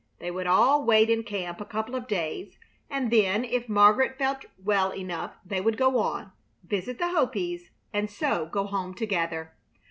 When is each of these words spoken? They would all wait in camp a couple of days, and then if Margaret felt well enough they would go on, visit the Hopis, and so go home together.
They 0.17 0.31
would 0.31 0.47
all 0.47 0.83
wait 0.83 1.11
in 1.11 1.21
camp 1.21 1.61
a 1.61 1.65
couple 1.65 1.93
of 1.93 2.07
days, 2.07 2.57
and 2.89 3.11
then 3.11 3.45
if 3.45 3.69
Margaret 3.69 4.17
felt 4.17 4.45
well 4.57 4.89
enough 4.89 5.37
they 5.45 5.61
would 5.61 5.77
go 5.77 5.99
on, 5.99 6.31
visit 6.63 6.97
the 6.97 7.09
Hopis, 7.09 7.69
and 7.93 8.09
so 8.09 8.47
go 8.47 8.63
home 8.65 8.95
together. 8.95 9.53